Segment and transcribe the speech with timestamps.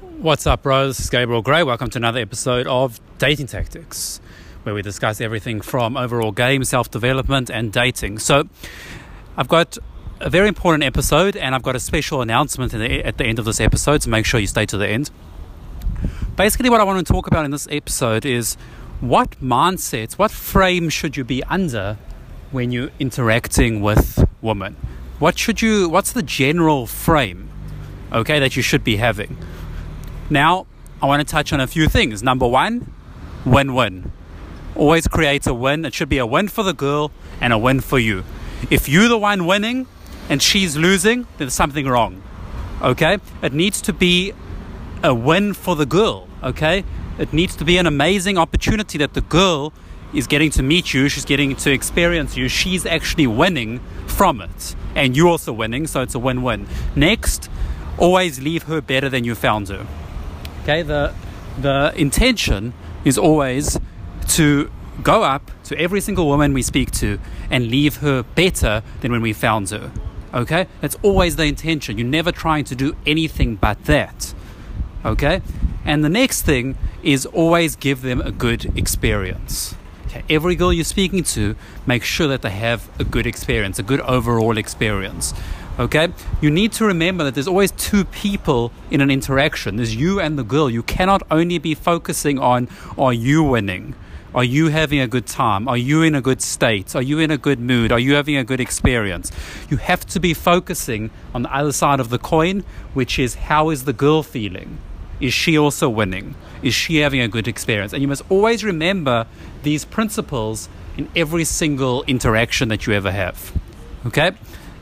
[0.00, 0.96] What's up, bros?
[0.96, 1.64] This is Gabriel Gray.
[1.64, 4.20] Welcome to another episode of Dating Tactics,
[4.62, 8.20] where we discuss everything from overall game, self development, and dating.
[8.20, 8.48] So,
[9.36, 9.76] I've got
[10.20, 13.44] a very important episode, and I've got a special announcement the, at the end of
[13.44, 15.10] this episode, so make sure you stay to the end.
[16.36, 18.54] Basically, what I want to talk about in this episode is
[19.00, 21.98] what mindsets, what frame should you be under
[22.52, 24.76] when you're interacting with women?
[25.18, 27.50] What should you, what's the general frame,
[28.12, 29.36] okay, that you should be having?
[30.30, 30.66] Now,
[31.00, 32.22] I want to touch on a few things.
[32.22, 32.92] Number one,
[33.46, 34.12] win win.
[34.76, 35.84] Always create a win.
[35.84, 37.10] It should be a win for the girl
[37.40, 38.24] and a win for you.
[38.70, 39.86] If you're the one winning
[40.28, 42.22] and she's losing, there's something wrong.
[42.82, 43.18] Okay?
[43.42, 44.34] It needs to be
[45.02, 46.28] a win for the girl.
[46.42, 46.84] Okay?
[47.18, 49.72] It needs to be an amazing opportunity that the girl
[50.12, 54.76] is getting to meet you, she's getting to experience you, she's actually winning from it.
[54.94, 56.66] And you're also winning, so it's a win win.
[56.94, 57.50] Next,
[57.98, 59.86] always leave her better than you found her.
[60.68, 61.14] Okay, the
[61.58, 63.80] the intention is always
[64.36, 64.70] to
[65.02, 67.18] go up to every single woman we speak to
[67.50, 69.90] and leave her better than when we found her.
[70.34, 70.66] Okay?
[70.82, 71.96] That's always the intention.
[71.96, 74.34] You're never trying to do anything but that.
[75.06, 75.40] Okay?
[75.86, 79.74] And the next thing is always give them a good experience.
[80.08, 80.22] Okay?
[80.28, 84.00] Every girl you're speaking to, make sure that they have a good experience, a good
[84.00, 85.32] overall experience.
[85.78, 86.12] Okay?
[86.40, 89.76] You need to remember that there's always two people in an interaction.
[89.76, 90.68] There's you and the girl.
[90.68, 93.94] You cannot only be focusing on are you winning?
[94.34, 95.68] Are you having a good time?
[95.68, 96.94] Are you in a good state?
[96.94, 97.90] Are you in a good mood?
[97.90, 99.32] Are you having a good experience?
[99.70, 103.70] You have to be focusing on the other side of the coin, which is how
[103.70, 104.78] is the girl feeling?
[105.20, 106.34] Is she also winning?
[106.62, 107.92] Is she having a good experience?
[107.92, 109.26] And you must always remember
[109.62, 113.52] these principles in every single interaction that you ever have.
[114.06, 114.32] Okay?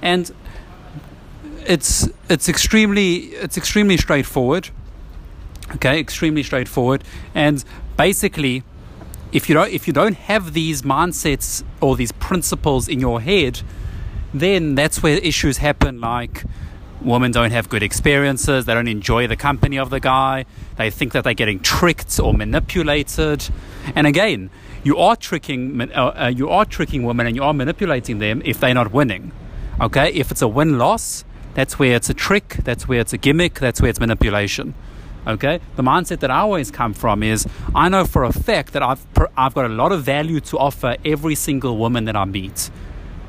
[0.02, 0.30] And
[1.68, 4.70] it's it's extremely it's extremely straightforward.
[5.74, 7.02] Okay, extremely straightforward.
[7.34, 7.64] And
[7.96, 8.62] basically,
[9.32, 13.62] if you don't if you don't have these mindsets or these principles in your head,
[14.32, 16.00] then that's where issues happen.
[16.00, 16.44] Like
[17.00, 18.64] women don't have good experiences.
[18.64, 20.46] They don't enjoy the company of the guy.
[20.76, 23.48] They think that they're getting tricked or manipulated.
[23.94, 24.50] And again,
[24.84, 28.60] you are tricking uh, uh, you are tricking women and you are manipulating them if
[28.60, 29.32] they're not winning.
[29.80, 31.25] Okay, if it's a win loss,
[31.56, 34.74] that's where it's a trick, that's where it's a gimmick, that's where it's manipulation.
[35.26, 35.58] Okay?
[35.76, 39.04] The mindset that I always come from is I know for a fact that I've,
[39.38, 42.70] I've got a lot of value to offer every single woman that I meet.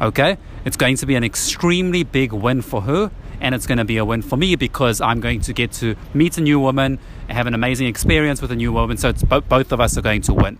[0.01, 0.37] Okay?
[0.65, 3.95] It's going to be an extremely big win for her and it's going to be
[3.95, 6.99] a win for me because I'm going to get to meet a new woman,
[7.29, 8.97] have an amazing experience with a new woman.
[8.97, 10.59] So it's bo- both of us are going to win.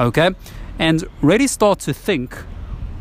[0.00, 0.30] Okay?
[0.78, 2.38] And really start to think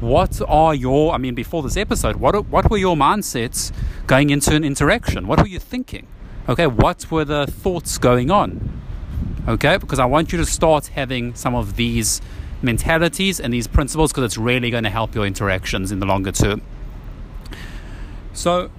[0.06, 3.72] what are your i mean before this episode what what were your mindsets
[4.08, 5.28] going into an interaction?
[5.28, 6.08] What were you thinking?
[6.48, 8.82] Okay what were the thoughts going on?
[9.48, 12.22] Okay because i want you to start having some of these
[12.62, 16.32] mentalities and these principles because it's really going to help your interactions in the longer
[16.32, 16.62] term.
[18.34, 18.70] So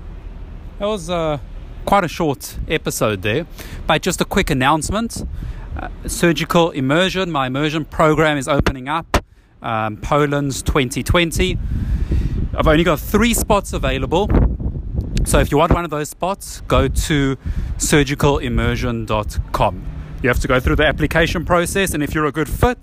[0.78, 1.38] that was uh,
[1.84, 3.46] quite a short episode there.
[3.86, 5.24] But just a quick announcement.
[5.76, 9.15] Uh, surgical immersion my immersion program is opening up
[9.62, 11.58] um, Poland's 2020.
[12.56, 14.28] I've only got three spots available.
[15.24, 17.36] So if you want one of those spots, go to
[17.78, 19.84] surgicalimmersion.com.
[20.22, 22.78] You have to go through the application process, and if you're a good fit,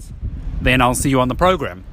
[0.62, 1.84] then I'll see you on the program.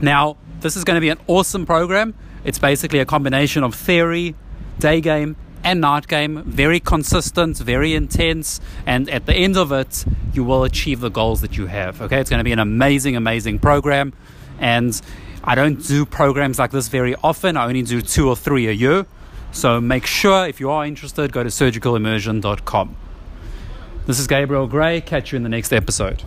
[0.00, 2.14] Now, this is going to be an awesome program.
[2.44, 4.34] It's basically a combination of theory,
[4.78, 6.42] day game, and night game.
[6.44, 11.40] Very consistent, very intense, and at the end of it, you will achieve the goals
[11.40, 12.00] that you have.
[12.02, 14.12] Okay, it's going to be an amazing, amazing program,
[14.60, 15.00] and
[15.42, 17.56] I don't do programs like this very often.
[17.56, 19.06] I only do two or three a year.
[19.52, 22.96] So make sure if you are interested, go to surgicalimmersion.com.
[24.06, 25.00] This is Gabriel Gray.
[25.00, 26.22] Catch you in the next episode.